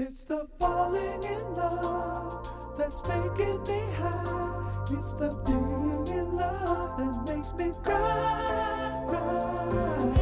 [0.00, 4.84] It's the falling in love that's making me high.
[4.84, 9.08] It's the being in love that makes me cry.
[9.10, 10.17] You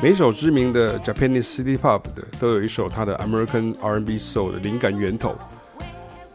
[0.00, 5.34] 每首知名的 Japanese City Pop 的都有一首它的 American R&B Soul 的灵感源头，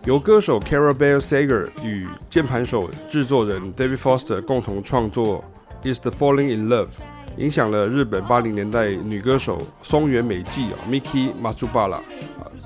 [0.04, 5.42] 由歌手 Carol Bell Sager 与键盘手制作人 David Foster 共同创作
[5.94, 6.88] 《Is the Falling in Love》，
[7.38, 12.02] 影响了日本八零年代女歌手松原美纪啊 Miki Matsubara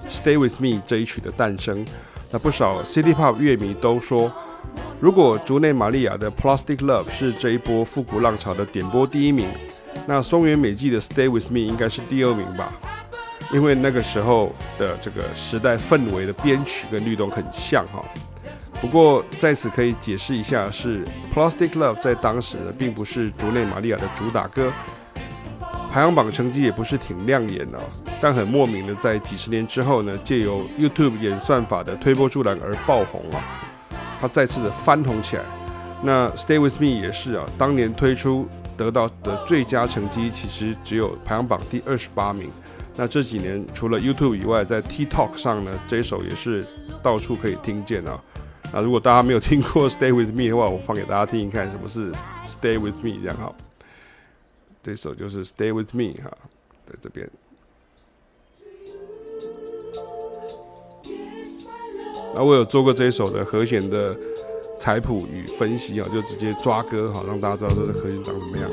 [0.09, 1.85] Stay with Me 这一曲的诞生。
[2.31, 4.31] 那不少 City Pop 乐迷都说，
[4.99, 9.47] 如果竹内玛利亚的 Plastic Love 是这一波复古浪潮的点播第一名。
[10.09, 12.71] 那松原美纪的《Stay With Me》应该是第二名吧，
[13.51, 18.01] 因为那个时候的这个时代氛围的编曲跟律动很像哈。
[18.79, 21.03] 不过在此可以解释一下，是
[21.35, 24.71] 《Plastic Love》在当时呢，并不是竹内玛利亚的主打歌，
[25.91, 27.79] 排行榜成绩也不是挺亮眼哦。
[28.21, 33.43] 但很莫名的，在几十年之后呢，借由 YouTube 演算法的推波助澜而爆红啊，
[34.21, 35.43] 它再次的翻红起来。
[36.01, 38.47] 那《Stay With Me》也是啊，当年推出。
[38.77, 42.51] 得到的最佳成绩其实只有排行榜第二十八名。
[42.95, 46.65] 那这几年除了 YouTube 以外，在 TikTok 上呢，这首也是
[47.01, 48.21] 到处可以听见啊。
[48.71, 52.11] 那如果大家没有听过 Stay With Me 的话，我放给大家听一看，什么是
[52.47, 53.53] Stay With Me 这样哈。
[54.83, 56.31] 这首就是 Stay With Me 哈，
[56.87, 57.29] 在这边。
[62.35, 64.15] 那我有做过这首的和弦的。
[64.87, 68.71] 采谱与分析啊，就直接抓歌哈，让大家知道这个和弦长什么样。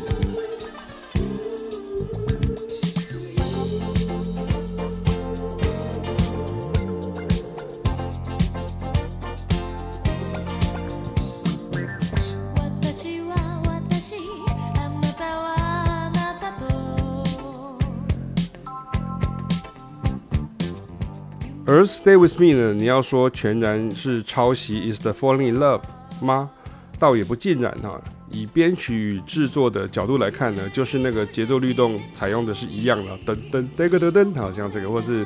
[21.66, 22.72] 而 Stay with me 呢？
[22.72, 25.80] 你要说全然是抄袭 Is the Falling in Love
[26.20, 26.50] 吗？
[26.98, 28.00] 倒也不尽然哈。
[28.30, 35.24] 以编曲与制作的角度来看呢，就是那个节奏律动采用的是一样的，噔噔噔噔噔，好像这个，或是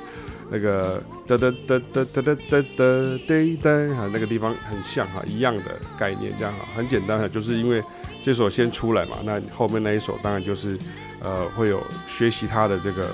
[0.51, 7.83] 那个噔噔噔噔噔噔噔噔噔噔，哈，那个地方很像哈，一样的概念，这样哈，很简单哈，就是因为
[8.23, 10.77] 这首先出来嘛，那后面那一首当然就是
[11.23, 13.09] 呃会有学习它的这个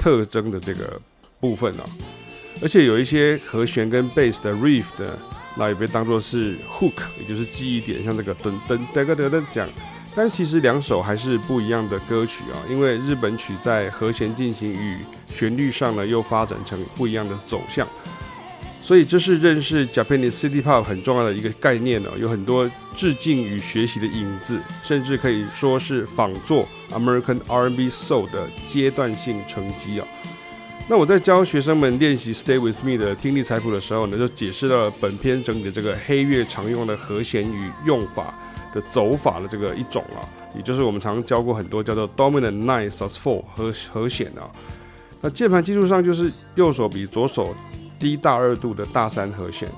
[0.00, 1.00] 特征的这个
[1.40, 1.84] 部分啊。
[2.62, 5.16] 而且有一些和弦跟贝斯的 riff 的，
[5.56, 9.68] 那也被当作是 hook，也就是记忆点，像这个噔噔噔噔噔这样。
[10.14, 14.98] 但其实两首还是不一样的歌曲啊，因为日本曲在和弦进行与
[15.32, 17.86] 旋律上呢，又发展成不一样的走向。
[18.82, 30.06] 所以这是认识 Japanese City Pop 很重要的一个概念呢，有很多致敬与学习的影子，甚至可以说是仿作 American R&B Soul 的阶段性成绩啊。
[30.90, 38.34] 那我在教学生们练习《Stay With Me》的听力采谱的时候呢，就解释了本篇整体的这个黑乐常用的和弦与用法
[38.74, 44.50] 的走法的这个一种啊，也就是我们常教过很多叫做 Dominant Nine Sus Four 和和弦啊。
[45.20, 47.54] 那键盘技术上就是右手比左手
[47.96, 49.70] 低大二度的大三和弦，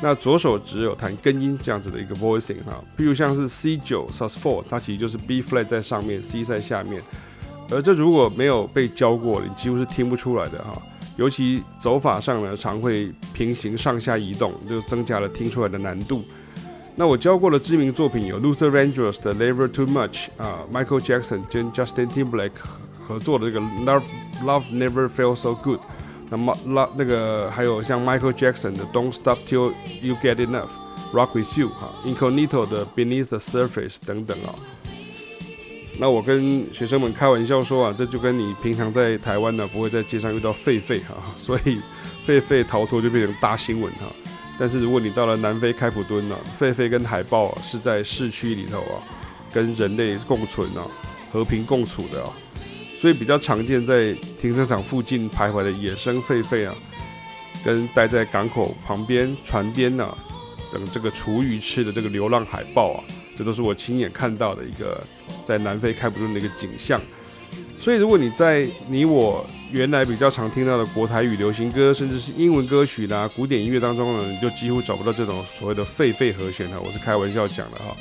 [0.00, 7.02] 那左手只有弹根音这样子的一个 voicing 啊，譬如像是 C 九 Sus4，它其实就是 B flat 在上面，C 在下面。
[7.72, 10.80] 而这如果没有被教过，你几乎是听不出来的哈。
[11.16, 16.22] 尤其走法上呢，常会平行上下移动，就增加了听出来的难度。
[16.94, 22.52] 那我教过的知名作品有 Luther Vandross 的 Never Too Much 啊，Michael Jackson 跟 Justin Timberlake
[23.06, 24.02] 合作的这个 Love
[24.44, 25.80] Love Never Feel So Good。
[26.30, 33.38] 那么那那个还有像 Michael Jackson 的 Don't Stop Till You Get Enough，Rock With You 哈，Incognito 的 Beneath the
[33.38, 34.54] Surface 等等啊。
[36.02, 41.78] 那我跟学生们开玩笑说啊，这就跟你平常在台湾呢，不会在街上遇到狒狒哈，所以
[42.26, 44.06] 狒狒逃脱就变成大新闻哈。
[44.58, 48.98] 但是如果你到了南非开普敦呢，狒狒跟海豹是在市区里头啊，
[49.52, 50.82] 跟人类共存啊，
[51.32, 52.30] 和平共处的啊，
[53.00, 56.74] 所以比较常见在停车场附近徘徊的野生狒狒啊，
[57.64, 60.18] 跟待在港口旁边船边啊
[60.72, 63.04] 等这个厨余吃的这个流浪海豹啊。
[63.38, 65.02] 这都是我亲眼看到的一个
[65.44, 67.00] 在南非开普敦的一个景象，
[67.80, 77.96] 所以如果你在你我原来比较常听到的国台语流行歌，甚至是英文歌曲啦、古典音乐当中呢，你就几乎找不到这种所谓的狒狒和弦哈，我是开玩笑讲的哈。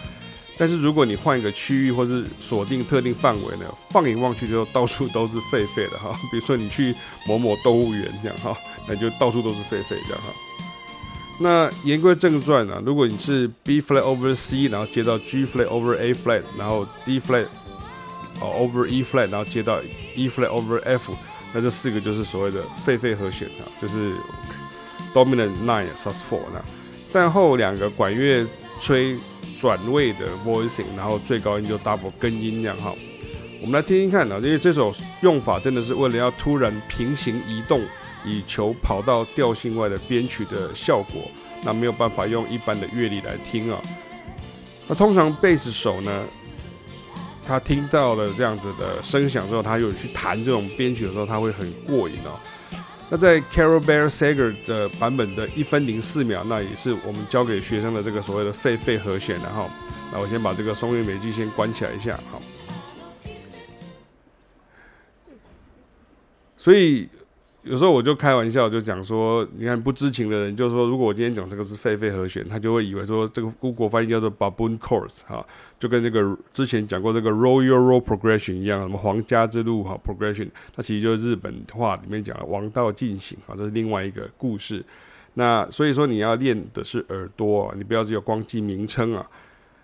[0.57, 6.15] 但是如果你换一个区域或是锁定特定范围呢，放眼望去就到处都是狒狒的哈。
[6.31, 6.93] 比如说你去
[7.25, 8.55] 某某动物园这样哈，
[8.87, 10.31] 那就到处都是狒狒这样哈。
[11.41, 17.47] 那言归正传啊，如果你是 B flat over C，然后接到 G flat over A flat，然后 D flat
[18.39, 19.81] 哦 over E flat，然后接到
[20.15, 21.11] E flat over F，
[21.53, 24.13] 那这四个就是所谓的狒狒和弦啊，就是
[25.13, 26.61] dominant nine sus four 那，
[27.11, 28.45] 但后两个管乐
[28.79, 29.17] 吹
[29.59, 32.93] 转位的 voicing，然后最高音就 double 根音量哈。
[33.61, 37.81] 我们来听听看啊，因为这首用法真的是为了要突然平行移动，
[38.25, 41.29] 以求跑到调性外的编曲的效果，
[41.63, 43.81] 那没有办法用一般的乐理来听啊。
[44.87, 46.23] 那通常贝斯手呢，
[47.45, 52.39] 他听到了这样子的声响之后，他有去弹这种编曲的时候，他会很过瘾哦。
[53.09, 59.69] 那在 Carol Bear Sager 的版本的一分零四秒，那也是我们教给学生的这个所谓的狒狒和弦，然后，
[60.13, 62.41] 那我先把这个松韵美纪先关起来一下，好。
[66.55, 67.09] 所以
[67.63, 75.45] 有时候我就开玩笑，就讲说，你看不知情的人，就是说，如果我今天讲这个是狒狒和弦，他就会以为说这个 Google 翻译叫做 Baboon Chords 哈。
[75.79, 84.83] 就跟那个之前讲过这个 Royal Road Progression 一样，什么皇家之路哈 Progression，它其实就是日本话里面讲的王道进行啊，这是另外一个故事。
[85.35, 89.25] 那所以说你要练的是耳朵，你不要只有光记名称啊，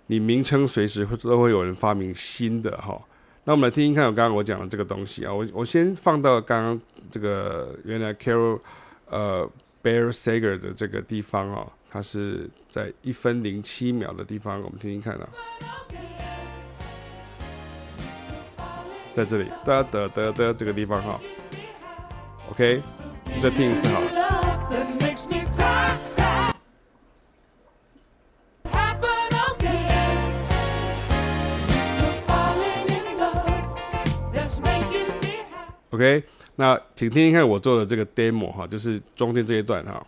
[0.07, 2.99] 你名称随时会都会有人发明新的哈。
[3.47, 8.59] 那我们来听听看，我刚刚我讲的这个东西啊，我我先放到刚刚这个原来 Carol
[9.09, 9.49] 呃
[9.81, 11.65] Bear Sager 的这个地方啊。
[11.89, 15.29] 它是在一分零七秒的地方，我们听听看啊，
[19.15, 21.17] 在这里，哒哒哒哒这个地方哈
[22.51, 22.81] ，OK，
[23.41, 24.11] 再听一次好了。
[35.97, 36.23] OK，
[36.57, 40.05] 那请听听看我做的这个 demo 哈，就是中间这一段哈。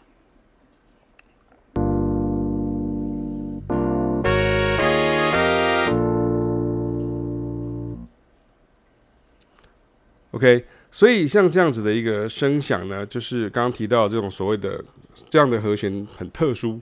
[10.30, 14.86] OK，所以像这样子的一个声响呢，就是刚刚提到这种所谓的
[15.28, 16.80] 这样的和弦很特殊。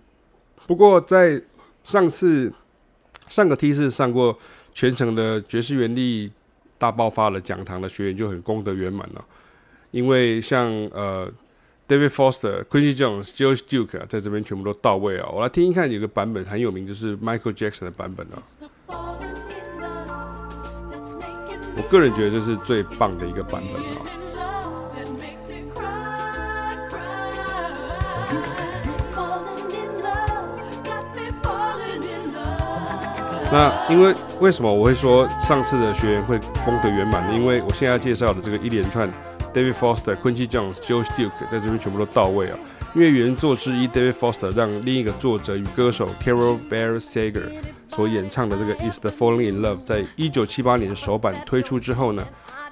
[0.65, 1.41] 不过在
[1.85, 2.51] 上次
[3.29, 4.37] 上个 T 是上过
[4.73, 6.29] 全程的爵士原力
[6.77, 9.25] 大爆发了讲堂的学员就很功德圆满了，
[9.91, 11.31] 因为像呃
[11.87, 15.29] David Foster、Quincy Jones、George Duke 啊，在这边全部都到位啊。
[15.31, 18.43] 我来听一看，有个版本很有名，就是 Michael Jackson 的版本啊。
[21.75, 24.16] 我个人觉得这是最棒的一个版本啊。
[33.57, 37.33] 那因为为什么我会说上次的学员会功德圆满呢？
[37.33, 39.11] 因为我现在介绍的这个一连串
[39.51, 42.59] ，David Foster、Quincy Jones、Joe Duke，在这边全部都到位啊。
[42.93, 47.49] 因为原作之一 David Foster 让另一个作者与歌手 Carol Bear Sager
[47.87, 52.23] 所演唱的这个 Is the Falling in Love，在一九七八年首版推出之后呢，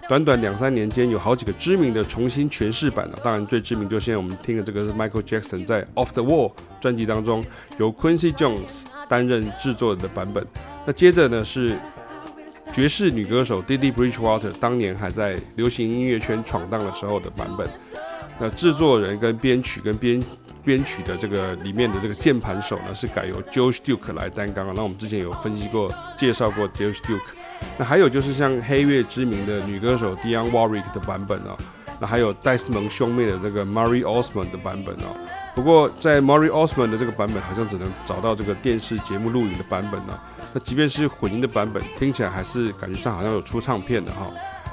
[0.10, 3.18] 短短两三年间有好几个知名的重新诠释版了。
[3.24, 7.44] 当然最知名就是现在我们听的这个是 Michael Jackson 在 Off the Wall 专辑当中
[7.80, 10.46] 由 Quincy Jones 担任制作的版本。
[10.86, 11.76] 那接着呢是
[12.72, 17.68] 爵士女歌手 Dee Dee Bridgewater 当年还在流行音乐圈闯荡的时候的版本。
[18.40, 20.22] 那制作人跟编曲跟编
[20.64, 24.72] 编曲的这个里面的这个键盘手呢，是改由 George Duke 来担纲。
[24.76, 27.22] 那我们之前有分析过、介绍过 George Duke。
[27.78, 31.58] 那还有就是像黑月知名的女歌手 Dionne Warwick 的版本哦。
[32.00, 35.16] 那还有戴斯蒙兄妹的这个 Murray Osmond 的版本哦。
[35.56, 40.20] 不过在 Murray Osmond 的这个版本，好像只能找到这个电视节目录影的版本呢。
[40.54, 44.28] 那即便是混音的版本，听起来还是感觉上好像有出唱片的哈。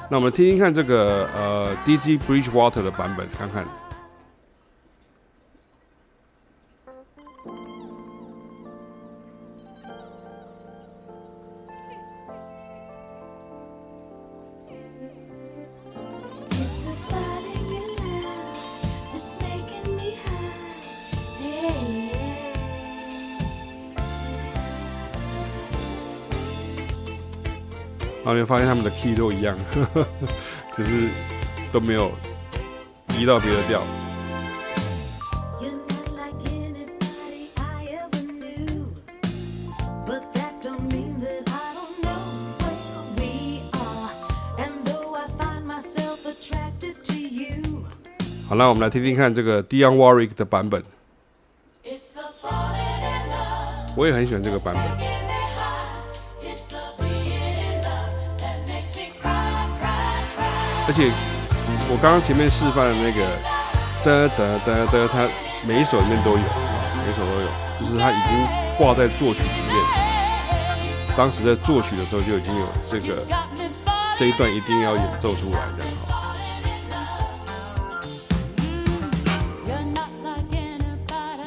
[0.09, 3.65] 那我们听听看这个呃 Dee Dee Bridgewater 的版本，看看。
[28.33, 30.07] 后你会发现他们的 key 都一样，呵呵，
[30.75, 31.07] 就是
[31.71, 32.11] 都没有
[33.17, 33.79] 移到别的调。
[48.49, 50.83] 好，那我们来听听看这个 Dionne Warwick 的版本。
[53.95, 55.12] 我也很喜欢这个版本。
[60.85, 61.09] 而且
[61.89, 63.23] 我刚刚前面示范的那个
[64.03, 65.29] 哒哒哒哒，它
[65.65, 67.47] 每一首里面都有啊，每一首都有，
[67.79, 68.35] 就是它已经
[68.77, 69.73] 挂在作曲里面。
[71.15, 73.23] 当时在作曲的时候就已经有这个
[74.17, 76.33] 这一段一定要演奏出来的哈。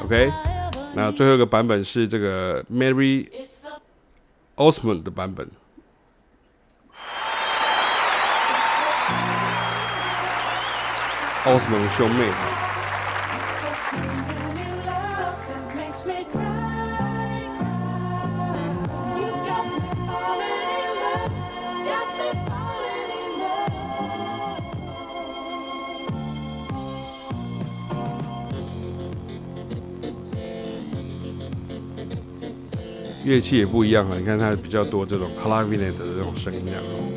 [0.03, 0.31] OK，
[0.95, 3.27] 那最后一个版本是这个 Mary
[4.55, 5.47] Osmond 的版本。
[11.47, 12.25] 奥斯蒙兄妹。
[33.23, 37.16] 乐器也不一样啊，你看它比较多这种 clavinet 的这种声音量。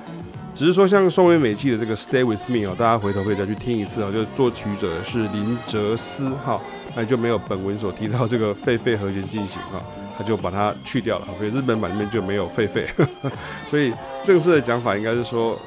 [0.53, 4.11] 只是说，像松尾美记的这个《Stay with Me》哦，大家回头可以再去听一次啊。
[4.11, 6.59] 就作曲者是林哲思哈，
[6.95, 9.81] 那就没有本文所提到这个狒狒和弦进行哈，
[10.17, 11.27] 他就把它去掉了。
[11.37, 12.85] 所以日本版里面就没有狒狒，
[13.69, 13.93] 所以
[14.23, 15.57] 正式的讲法应该是说，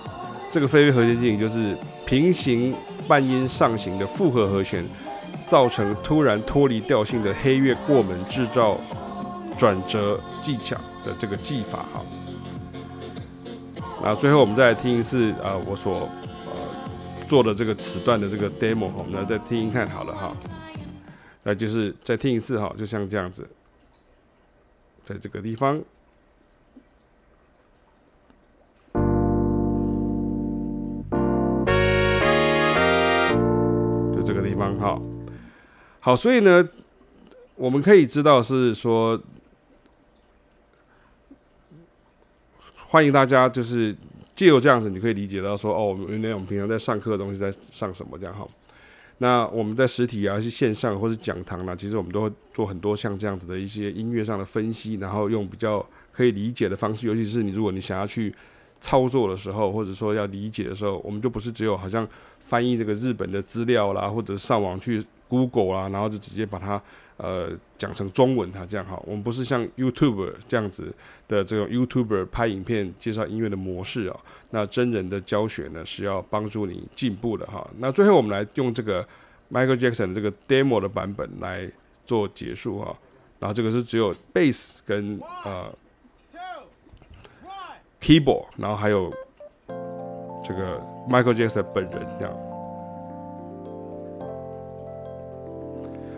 [0.52, 1.74] 这个狒狒和弦进行就是
[2.04, 2.72] 平行
[3.08, 4.84] 半音上行的复合和弦，
[5.48, 8.78] 造成突然脱离调性的黑月过门，制造
[9.58, 12.00] 转折技巧的这个技法哈。
[14.04, 16.06] 啊，最后我们再来听一次啊，我所
[16.44, 16.52] 呃
[17.26, 20.30] 做的这个此段的这个 demo，我们来再听一看好了哈。
[21.42, 23.49] 那就是再听一次哈，就像这样子，
[25.06, 25.80] 在这个地方，
[34.14, 35.00] 就这个地方哈。
[36.00, 36.62] 好，所以呢，
[37.56, 39.18] 我们可以知道是说。
[42.94, 43.92] 欢迎大家，就是
[44.36, 48.46] 借由这样子，你可以理解到说，哦，原来我们平常在上课的东西在上什么这样哈。
[49.18, 58.32] 那我们在实体啊，是线上或是讲堂呢，其实我们都会做很多像这样子的一些音乐上的分析，然后用比较可以理解的方式，尤其是你如果你想要去
[58.80, 62.06] 操作的时候，或者说要理解的时候，我们就不是只有好像
[62.38, 66.80] 翻译这个日本的资料啦，或者上网去 Google 啦，然后就直接把它。
[67.16, 70.92] 呃，讲成中文，它这样哈，我们不是像 YouTube 这样子
[71.28, 74.16] 的这种 YouTuber 拍影片介绍音乐的模式啊。
[74.50, 77.64] 那真人的教学呢，是要帮助你进步的哈。
[77.78, 79.06] 那最后我们来用这个
[79.52, 81.71] Michael Jackson 这个 demo 的版本来
[82.04, 82.97] 做结束哈。
[83.38, 85.73] 然后这个是只有 bass 跟呃
[88.00, 89.12] keyboard，然后还有
[90.44, 92.53] 这个 Michael Jackson 本人这样。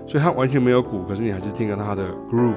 [0.06, 2.56] 所以它完全没有鼓，可是你还是听到它的 groove。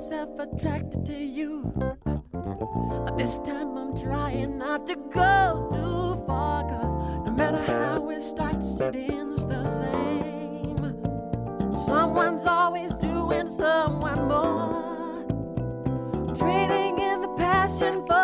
[0.00, 1.74] myself attracted to you.
[2.32, 8.22] But this time I'm trying not to go too far, cause no matter how it
[8.22, 10.96] starts, it ends the same.
[11.84, 15.26] Someone's always doing someone more,
[16.34, 18.19] trading in the passion for.